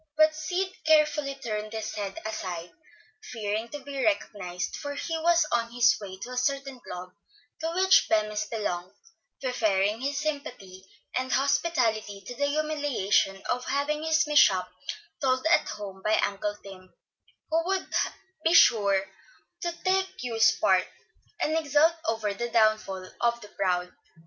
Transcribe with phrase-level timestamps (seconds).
[0.17, 2.71] But Sid carefully turned his head aside,
[3.31, 7.11] fearing to be recognized; for he was on his way to a certain club
[7.59, 8.95] to which Bemis belonged,
[9.39, 14.67] preferring his sympathy and hospitality to the humiliation of having his mishap
[15.21, 16.91] told at home by Uncle Tim,
[17.51, 17.93] who would
[18.43, 19.07] be sure
[19.61, 20.87] to take Hugh's part,
[21.39, 23.93] and exult over the downfall of the proud.